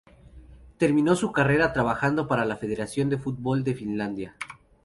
Terminó 0.79 1.15
su 1.15 1.31
carrera 1.31 1.73
trabajando 1.73 2.27
para 2.27 2.43
la 2.43 2.55
Federación 2.57 3.07
de 3.09 3.19
Fútbol 3.19 3.63
de 3.63 3.75
Finlandia. 3.75 4.35